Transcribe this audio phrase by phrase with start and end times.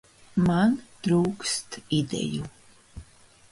[0.45, 0.73] Man
[1.07, 2.51] trūkst ideju.